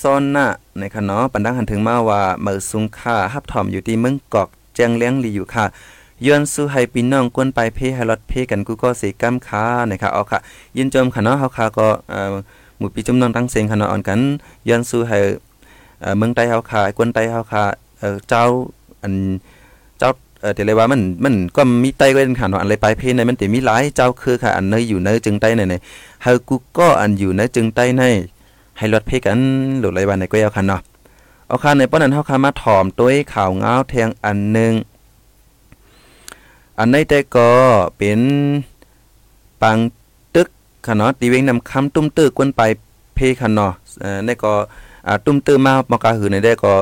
[0.00, 0.46] ซ่อนหน้า
[0.78, 5.64] ในค่ะเนาะปันดังหันถึงมาว่าเมื่อสุงค่าฮับถอมอยู่ที่เมืองกอกแจงเลี้ยงลีอยู่ค่ะ
[6.26, 10.38] ย้อนสู้ให้พี่น้องกวนไปเพให้รถเพกันกูก็สิกำค้านะคะเอาค่ะ
[10.76, 12.34] ยินจมค่ะเนาะเฮาค่ะก็เอ่อ
[12.78, 14.20] หมู่พี่จุ่มน้องตั้งเสียงค่ะเนาะอ่อนกัน
[14.68, 15.18] ย้อนสู้ให้
[16.00, 17.64] เอ่อเมืองใต้เฮาค่ะกวนใต้เฮาค่ะ
[17.98, 18.42] เอ่อเจ้า
[19.02, 19.14] อัน
[19.98, 28.02] เจ้าเออแต่เลยว่ามันมันก็มีไต้ก็เป็นค่ะเนาะอันเลยไปเพในมันแต่มีหลายเจ้าคือค่ะอันเนยอยู่เนยจึงใต้ในๆเฮากูก็อันอยู่เนยจึงใต้ใน
[28.78, 29.38] ให้รถเพกัน
[29.78, 30.80] หลุดไรวันในก็ยาวคันเนาะ
[31.46, 34.72] เอาคันในป้อนนั้นเฮาคามาถอมตัวข่าวเงาแทงอันหนึ่ง
[36.78, 37.50] อันในแต่ก็
[37.96, 38.20] เป็น
[39.62, 39.78] ปัง
[40.34, 40.48] ตึก
[40.86, 42.62] ค่ะเนาะตีเวงนำคำตุ้มตื้อกวนไป
[43.14, 44.52] เพคันเนาะเอ่อในก็
[45.06, 46.72] อ่าตุ้มตื้อมามอกาหือในได้ก็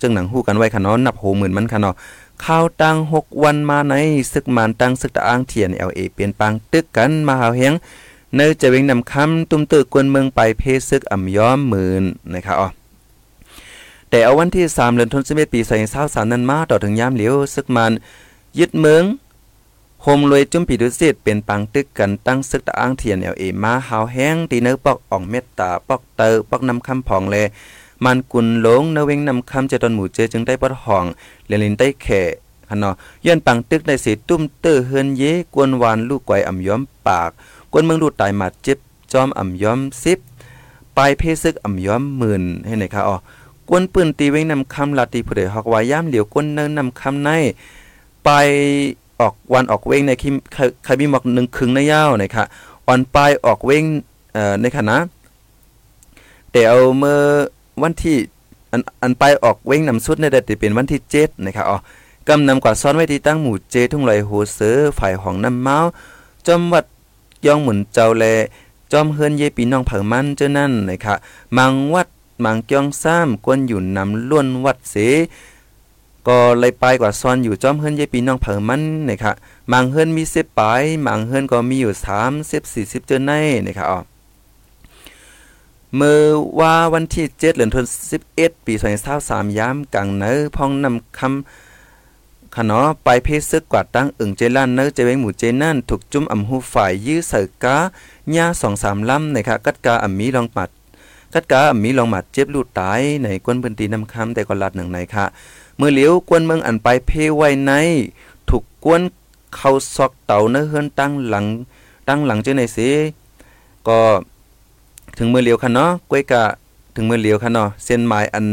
[0.00, 1.94] จึงหนังฮู้กันไว้ค่ะเนาะนับโหหมื่นมันค่ะเนาะ
[2.44, 3.94] ข้าวตังหกวันมาใน
[4.32, 7.72] ศึกมันตังศึกตะอ้างเทียน LA เปลี่ยนปังตึกกันมาหาเฮง
[8.36, 12.68] เนยจะเวงนำคำตุ้มตือกวนเมืองไปเพซึกอ่ำย้อมหมื่นนะครับอ๋อ
[14.10, 15.60] แต่เอาวันที่3เดือนธันวาคมปี
[15.96, 17.92] 2023นั้นมาต่อถึงยามเหลียวซึกมัน
[18.58, 19.04] ยึดเมือง
[20.02, 27.36] โฮมรวยจุ่มปีดุสิตเป็นปังตึกกันตั้งซึกตะอ้างเทียนเอลเอมาหาวแห้งตีเนื้อปอกอ่องเม็ดตาปอกเตอปอกนำคำผ่องแล
[28.04, 31.04] มันกุนหลงเนเวงนำคำเจตอนหมู่เจอจึงได้ปอดห้อง
[31.46, 32.22] เลียนลินได้แข่
[32.68, 32.94] คันเนาะ
[33.24, 35.22] ย้อนปังตึกได้สิตุ้มเตอเฮือนเย
[35.54, 37.30] กวนวานลูกไกวอ่ำย้อมปาก
[37.76, 38.78] กวนเมืองดูดตายมาเจ็บ
[39.12, 40.18] จอมอ่ำย้อมสิบ
[40.96, 43.16] ปลายเพซึกอ่ำย้อมหมื่นให้ไหนคะอ๋อ
[43.68, 47.30] กวนปืนตีเว้งนำคำลาตีผู้ใดฮอกวาย่ามเหลียวกวนเนินนำคำใน
[48.24, 48.30] ไป
[49.20, 50.34] ออกวันออกเว้งในคิม
[50.86, 52.44] ครมีหมอกหนึ่งครึ่งในยาวนะคะ
[52.86, 53.84] อ่อนปลายออกเว้ง
[54.32, 54.96] เอ่อในคณะ
[56.50, 57.18] แต่เอาเมื่อ
[57.82, 58.16] วันที่
[58.70, 61.78] อันอันไปออกเว้งนำสุดในเดือนเป็นวันที่เจ็ดนะคะอ๋อ
[62.28, 65.76] กำนำกว่าซ้อนไว้ที่ตั้งหมู่เจทุ่งลอยโหเสือฝ่ายของน้ำเมา
[66.46, 66.84] จอมวัด
[67.46, 68.24] ย่องเหมุนเจ้าแล
[68.92, 71.14] จอมเฮือนเยปีน้องเผามันเจ้านั่นนะคะ
[71.56, 72.08] มังวัด
[72.44, 74.94] มังเกียงซ้ำกวนอยู่นำล้วนวัดเส
[76.28, 79.32] ก็เลยไปกว่าซ้อนอยู่จอมเฮือนเยปีน้องเผามันนะคะ
[79.72, 83.32] มังเฮือนมีสิบปลายมังเฮือนก็มีอยู่สามสิบสี่สิบเจ้าใน
[83.66, 84.00] นะคะอ๋อ
[85.96, 86.22] เมื่อ
[86.58, 88.74] ว่าวันที่เจ็ดเดือนธันวาคม11ปี
[89.16, 91.63] 2023ยามกลางเนื้อพองนำคำ
[92.56, 97.76] ขนอไปเพซึกกว่าตั้งอึ่งเจล้านเนื้อเจเวงหมู่เจนั่นถูกจุ่มอำหูฝ่ายยื้อเสือกา
[98.36, 100.70] ญาสองสามลำนะคะกัดกาอำมีลองปัด
[101.34, 105.24] กัดกาอำมีลองหมัดเจ็บลูดตายในกวนพื้นที่นำคำแต่ก็ลัดหนึ่งในค่ะ
[105.76, 107.72] เมื่อเหลียวกวนเมืองอันไปเพไว้ใน
[108.48, 109.02] ถูกกวน
[109.54, 111.46] เข้าซอกเต่าเนื้อเฮือนตั้งหลัง
[112.08, 112.88] ตั้งหลังเจ้าในสิ
[113.88, 113.98] ก็
[115.18, 116.42] ถึงมือเหลียวค่ะเนาะก้วยกะ
[116.94, 118.46] ถึงมือเหลียวค่ะเนาะเส้นหมายอัน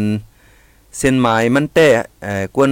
[0.98, 1.88] เส้นหมายมันแต่
[2.24, 2.72] เอ่อกวน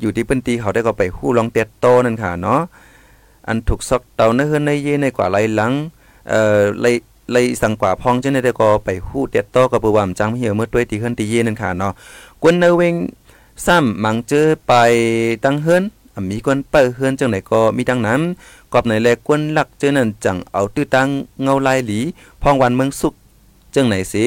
[0.00, 2.60] อยู่ที่พื้นที่เขาได้ก็ไปฮู้ลองเตียโตนั่นค่ะเนาะ
[3.46, 5.72] อันถูกซอกเตาในเฮือนในเยในกว่าไหลหลัง
[6.30, 6.86] เอ่อไหล
[7.30, 11.92] ไหลสังกว่าพองจังได้ก็ไปฮู้เตียโตก็บ่ว่าจังเหี่ยวเมื่อด้วยที่เฮือนที่เยนั่นค่ะเนาะ
[12.42, 12.94] กวนเนเวง
[13.66, 14.72] ซ้ำมังเจอไป
[15.44, 15.82] ตั้งเฮือน
[16.30, 18.20] มีกวนเปิ้เฮือนจังไหนก็มีดังนั้น
[18.72, 21.08] กอบในแลกวนหลักเจอนั่นจังเอาตื้อตั้ง
[21.42, 22.00] เงาลายหลี
[22.42, 23.14] พองวันเมืองสุก
[23.74, 24.24] จังไหนสิ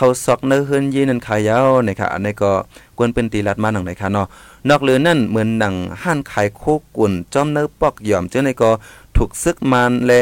[0.00, 2.50] เขาซอกเนื้อเฮือนยีนันขายยาวนะคะอันนี้ก็
[2.98, 4.26] กวนเป็นตีลัดมาหนังไหนคะเนาะ
[4.68, 6.62] นอกเหลือนั่นเหมือนหนังห้านขายโค
[6.96, 8.70] กุ่นจอมเนื้อปอกหย่อมเจ้าในก็
[9.16, 10.12] ถูกซึกมันแล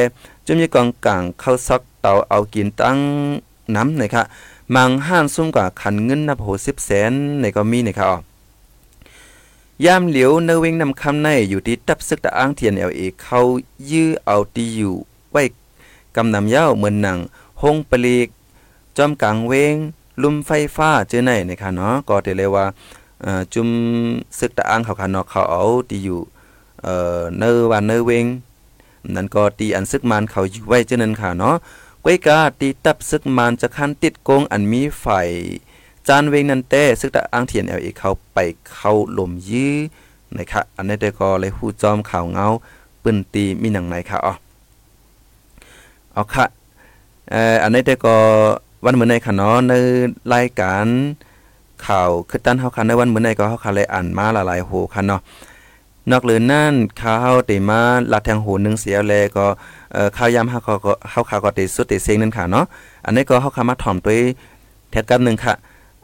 [0.47, 2.99] จมมีกองกลางเข้าซอกเตาเอากินตั้ง
[3.77, 4.23] น้ำนะคะ
[4.75, 8.19] มังห้านซุ่มกว่าขันเงินนับโหสิบแสนในก็มีนะคะอ๋อ
[9.85, 13.39] ยามเหลียวเนวิงนำคำในอยู่ที่ตับซึกตะอ้างเทียนเอลเอเขา
[13.91, 14.95] ยื้อเอาตีอยู่
[15.31, 15.43] ไว้
[16.17, 17.19] กำนำเย้าเหมือนหนัง
[17.63, 18.29] หงปลีก
[18.97, 19.77] จอมกลางเวง
[20.23, 22.65] ลุมไฟฟ้าเจอไหนนะคะเนาะก็ได้เลยว่า
[23.23, 23.69] เอ่อจุม
[24.39, 26.21] ซึกตะอ้างเขาค่ะเนาะเขาเอาตีอยู่
[26.83, 28.27] เอ่อเนอวันเนอเวง
[29.15, 31.57] นั่นก็ตีอันซึกมันเขาอยู่ไว้เจานั้นค่ะเนาะ
[32.05, 35.07] ก้อยกาตีตับซึกมันจะคันติดโกงอันมีไฟ
[36.09, 38.39] จานเวงนั่นแต่ซึกตะอ้างเทียนเอลเอเขาไป
[38.73, 39.75] เข้าลมยื้อ
[40.37, 42.47] นะคะอันนี้ได้ก็เลยฮู้จอมข่าวเงา
[43.03, 44.33] ปืนตีมีหนังไหนค่ะอ๋อ
[46.13, 46.45] เอาค่ะ
[47.31, 48.17] เอ่ออันนี้ได้ก็
[48.85, 49.75] วันมื้อในค่ะเนาะใน
[50.35, 50.87] รายการ
[51.87, 55.21] ข่าวคือตันเฮาคันในวันมื้อในก็เฮาคันเลยอ่านมาหลายๆโหคันเนาะ
[56.11, 57.81] นอกเหลือนั่นข่าวเตมา
[58.13, 59.47] ลัดแทงโหนึงเสียแลก็
[59.93, 62.65] เอ่อข่าวยามเฮาก็เฮาข่าวก็เตสุดเตเซงนั่นค่ะเนาะ
[63.05, 64.19] อันนี้ก็เฮาคามาถ่อมตัว
[64.91, 65.55] แทกันนึงค่ะ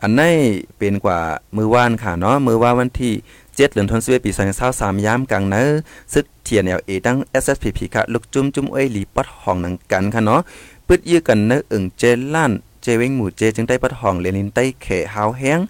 [0.02, 0.34] อันนี้
[0.76, 1.18] เป็นกว่า
[1.56, 4.30] มือว่านค่ะเนาะมือว่าวันที่7เดือนธันวาคมปี
[4.68, 5.62] 2023ยามกลางเนอ
[6.12, 10.40] ซึก TNLA ตั้ง SSPP ค่ะ ลูกจุ้มจุ้มเอ้ยหลีปัดห้องนังกันค่ะเนาะ
[10.94, 12.52] ปึดยื้อกันเนื้ออึ่งเจล้าน
[12.82, 15.60] เจเวงหมู่เจจึงได้ปัดห้องเลนินใต้เขหาวแห้ง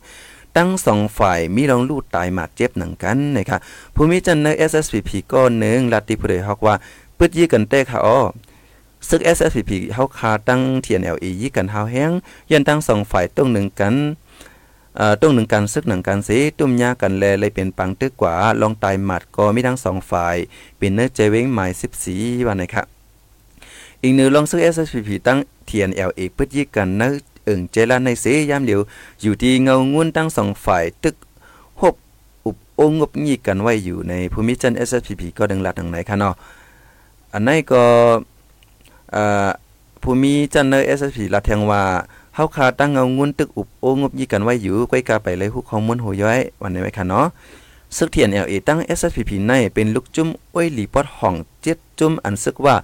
[0.56, 3.58] ตั้งสองฝ่ายมีรองลูดตายหมาดเจ็บหนังกันนะคะ
[3.94, 6.74] ภูมิจันเนอ SSPP ก็หนึ่งลัดติผู้ใดฮอกว่า
[7.18, 8.18] ปึดยื้อกันเต้ค่ะอ้อ
[9.08, 12.10] ซึก SSPP เฮาคาตั้ง TNLA ยี้กันหาวแห้ง
[12.50, 13.94] ยันตั้งสองฝ่ายต้องหนึ่งกัน
[14.96, 20.36] เอ่อต้องหนึ่งกันซึกหนึ่งกันสิตุ้มยากันแลเลยเป็นปังตึกกว่าลองตายหมัดก็มีทั้งสองฝ่าย
[20.78, 21.70] เป็นเนื้อเจเว้งหมาย
[22.08, 23.01] 14วันนะครับ
[24.04, 25.38] อีกหนึ่งลองซึก SSPP ตั้ง
[25.68, 27.12] TNLA ปึดยี้กันนื้อ
[27.44, 28.80] เอิงเจลาในเสยามเดียว
[29.22, 31.16] อยู่ที่เงางุ่นตั้งสองฝ่ายตึก
[31.80, 31.94] หบ
[32.46, 36.34] อุบโองบยีกันไว้อยู่ในภูมิจัน SSPP ก็ดังลัดทางไหนคะเนาะ
[37.32, 37.82] อันนี้ก็
[39.14, 39.48] อ่อ
[40.02, 41.82] ภูมิจันเนอร์ SSP ลัดแทงว่า
[42.34, 47.26] เฮาคาตั้งเงางุ่นตึกอุบโองบยีกันไว้อยู่ก้อยกาไปเลยฮู้ข้อมูลโหย้อยวันนี้ไว้ค่ะเนาะ
[47.96, 52.74] ซึกเทียน LA ตั้ง SSPP ในเป็นลูกจุ้มอ้วยหลีปอดห้องเจ็ดจุ้มอันซึกว่า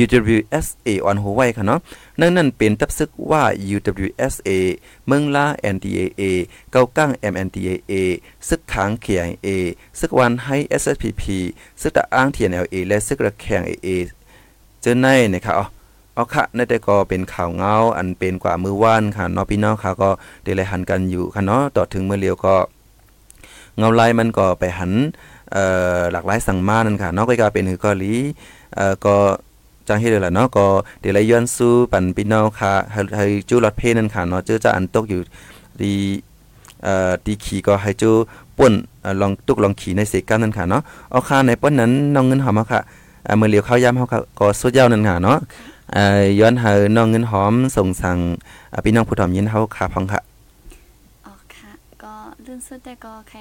[0.00, 1.80] UWSA ออนหัวไว้ค่ะเนาะ
[2.20, 3.42] นั่นนั่นเป็นทับซึกว่า
[3.74, 4.50] UWSA
[5.06, 6.22] เมืองลา NDAA
[6.72, 7.92] เกากั้ง MNDAA
[8.48, 9.48] ซึกขางเขียง A
[9.98, 11.22] ซึกวันให้ SSPP
[11.80, 13.88] ซึกตะอ้าง TNLA และซึกระแขง AA
[14.80, 15.66] เจอในนะครับอ๋อ
[16.14, 20.10] เอาค่ะในแต่ก็เป็นข่าวเงาอันเป็นกว่ามือว่านค่ะเนาะพี่น้องค่ะก็
[20.42, 22.54] เดลยหันกันอยู่ค่ะเนาะต่อถึงเมื่อเลียวก็
[23.78, 24.92] เงาลายมันก็ไปหัน
[26.12, 28.12] หลากหลายสั่งมานั่นค่ะนาะก็กลายเป็นหือเกาหลี
[28.74, 29.16] เอ่อก็
[29.90, 30.66] จังเฮ็ดเลยล่ะเนาะก็
[31.00, 35.20] เดี๋ยวไลย้อนสู้ปันพี่น้องค่ะให้ให้จูรถเพนั่นค่ะเนาะเจอจะอันตกอยู่
[35.82, 35.92] ดี
[36.84, 38.10] เอ่อดีขี่ก็ให้จู
[38.58, 38.72] ป่น
[39.20, 42.80] ลองตุกลองขี่ในเสกันนั่นค่ะเนาะเอาค่าในป้นนั้นน้องเงินหอมค่ะ
[43.24, 45.38] เอ่อมื้อเหลียวข้าวยามเฮาค่ะก็สุดยาวนั่นค่ะเนาะ
[45.92, 48.18] เอ่อย้อนให้น้องเงินหอมส่งสั่ง
[48.84, 50.20] พี่น้องผู้ถอมยินเฮาค่ะพังค่ะ
[51.26, 51.70] อ๋อค่ะ
[52.02, 53.38] ก็เรื่องสุดแต่ก็ใคร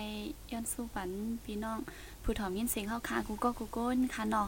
[0.52, 1.10] ย้อนสู้ปัน
[1.46, 1.78] พี่น้อง
[2.24, 4.48] ผู้ถอมยินเสียงเข้าคากูก็กูโก้นค่ะเนาะ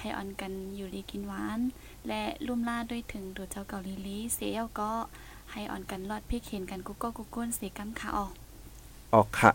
[0.00, 1.60] ให้ออนกันอยู่ดีกินหวาน
[2.08, 4.92] และลุ่มล่าด้วยถึงดูเจ้าเกาหลีลีเสียก็
[5.52, 8.32] ให้ออนกันรอดพี่เขียนกันกูก็กูก้นเสียกำค่ะออก
[9.14, 9.50] ออกค่ะ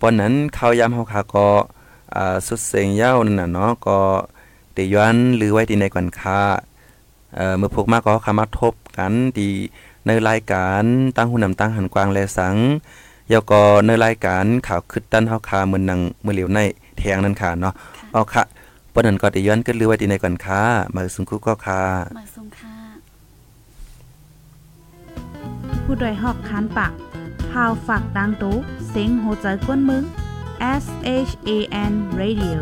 [0.00, 1.46] ปอนนั้นข้าวยามเฮาค่ะก็
[2.14, 3.98] อ่าสุดเสียงยาวนั่นน่ะเนาะก็
[4.72, 6.40] เตย้อนหรือไว้ที่ในก่อนค่ะ
[7.36, 9.52] เอ่อมื้อพวกมาก็เข้ามาทบกันที่
[10.06, 10.82] ในรายการ
[11.16, 12.56] ตั้งหุ่นนำตั้งหันกวางและสัง
[13.30, 16.60] แล้วก็ในรายการข่าวคึดตันเฮาคามื้อนังมื้อเหลียวใน
[16.98, 18.42] แทงนั่นค่ะเนาะค่ะเอาค่ะ
[18.96, 20.62] ปอนนั้นก็ได้ย้อนกันหรือไว้ที่ในก่อนค่ะ
[20.94, 21.82] มาสุงคุก็ค่ะ
[22.18, 22.74] มาซุมค่ะ
[25.84, 26.92] ผู้โดยหอกคานปาก
[27.50, 28.56] พาวฝากดังตู้
[28.88, 30.04] เซ็งโหใจกวนมึง
[30.82, 30.84] S
[31.28, 31.50] H A
[31.90, 32.58] N Radio